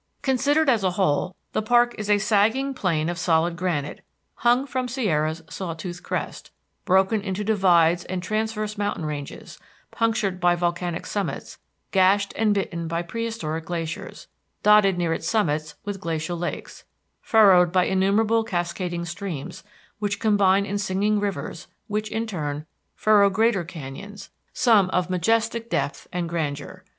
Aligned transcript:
Considered 0.23 0.67
as 0.67 0.83
a 0.83 0.89
whole, 0.97 1.35
the 1.51 1.61
park 1.61 1.93
is 1.95 2.09
a 2.09 2.17
sagging 2.17 2.73
plain 2.73 3.07
of 3.07 3.19
solid 3.19 3.55
granite, 3.55 4.01
hung 4.37 4.65
from 4.65 4.87
Sierra's 4.87 5.43
saw 5.47 5.75
toothed 5.75 6.01
crest, 6.01 6.49
broken 6.85 7.21
into 7.21 7.43
divides 7.43 8.03
and 8.05 8.23
transverse 8.23 8.79
mountain 8.79 9.05
ranges, 9.05 9.59
punctured 9.91 10.39
by 10.39 10.55
volcanic 10.55 11.05
summits, 11.05 11.59
gashed 11.91 12.33
and 12.35 12.55
bitten 12.55 12.87
by 12.87 13.03
prehistoric 13.03 13.65
glaciers, 13.65 14.27
dotted 14.63 14.97
near 14.97 15.13
its 15.13 15.29
summits 15.29 15.75
with 15.85 16.01
glacial 16.01 16.35
lakes, 16.35 16.83
furrowed 17.21 17.71
by 17.71 17.83
innumerable 17.85 18.43
cascading 18.43 19.05
streams 19.05 19.63
which 19.99 20.19
combine 20.19 20.65
in 20.65 20.79
singing 20.79 21.19
rivers, 21.19 21.67
which, 21.85 22.09
in 22.09 22.25
turn, 22.25 22.65
furrow 22.95 23.29
greater 23.29 23.63
canyons, 23.63 24.31
some 24.51 24.89
of 24.89 25.11
majestic 25.11 25.69
depth 25.69 26.07
and 26.11 26.27
grandeur. 26.27 26.83